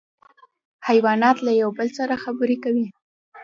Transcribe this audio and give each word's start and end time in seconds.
حیوانات 0.87 1.37
له 1.45 1.51
یو 1.61 1.69
بل 1.77 1.87
سره 1.97 2.13
خبرې 2.23 2.57
کوي 2.63 2.87